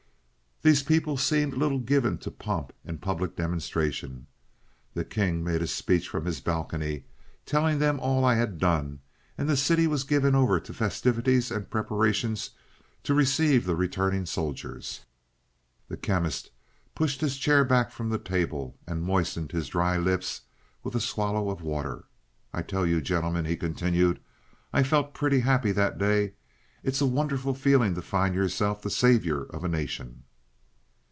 These 0.63 0.83
people 0.83 1.17
seemed 1.17 1.55
little 1.55 1.79
given 1.79 2.19
to 2.19 2.29
pomp 2.29 2.71
and 2.85 3.01
public 3.01 3.35
demonstration. 3.35 4.27
The 4.93 5.03
king 5.03 5.43
made 5.43 5.63
a 5.63 5.65
speech 5.65 6.07
from 6.07 6.25
his 6.25 6.39
balcony, 6.39 7.05
telling 7.47 7.79
them 7.79 7.99
all 7.99 8.23
I 8.23 8.35
had 8.35 8.59
done, 8.59 8.99
and 9.39 9.49
the 9.49 9.57
city 9.57 9.87
was 9.87 10.03
given 10.03 10.35
over 10.35 10.59
to 10.59 10.71
festivities 10.71 11.49
and 11.49 11.67
preparations 11.71 12.51
to 13.01 13.15
receive 13.15 13.65
the 13.65 13.75
returning 13.75 14.27
soldiers." 14.27 15.03
The 15.87 15.97
Chemist 15.97 16.51
pushed 16.93 17.21
his 17.21 17.37
chair 17.37 17.65
back 17.65 17.89
from 17.89 18.09
the 18.09 18.19
table, 18.19 18.77
and 18.85 19.01
moistened 19.01 19.53
his 19.53 19.67
dry 19.67 19.97
lips 19.97 20.41
with 20.83 20.93
a 20.93 21.01
swallow 21.01 21.49
of 21.49 21.63
water. 21.63 22.03
"I 22.53 22.61
tell 22.61 22.85
you, 22.85 23.01
gentlemen," 23.01 23.45
he 23.45 23.57
continued, 23.57 24.19
"I 24.71 24.83
felt 24.83 25.15
pretty 25.15 25.39
happy 25.39 25.71
that 25.71 25.97
day. 25.97 26.33
It's 26.83 27.01
a 27.01 27.07
wonderful 27.07 27.55
feeling 27.55 27.95
to 27.95 28.03
find 28.03 28.35
yourself 28.35 28.83
the 28.83 28.91
savior 28.91 29.41
of 29.45 29.63
a 29.63 29.67
nation." 29.67 30.25